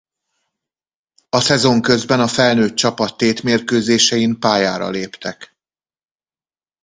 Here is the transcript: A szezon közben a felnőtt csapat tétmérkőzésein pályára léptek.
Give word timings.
A 1.29 1.39
szezon 1.39 1.81
közben 1.81 2.19
a 2.19 2.27
felnőtt 2.27 2.75
csapat 2.75 3.17
tétmérkőzésein 3.17 4.39
pályára 4.39 4.89
léptek. 4.89 5.55